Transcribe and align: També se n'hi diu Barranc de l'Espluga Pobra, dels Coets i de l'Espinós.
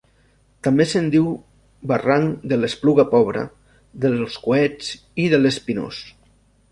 També 0.67 0.85
se 0.91 0.99
n'hi 1.01 1.11
diu 1.15 1.25
Barranc 1.91 2.47
de 2.53 2.59
l'Espluga 2.61 3.05
Pobra, 3.11 3.43
dels 4.07 4.39
Coets 4.47 4.89
i 5.25 5.27
de 5.35 5.41
l'Espinós. 5.45 6.01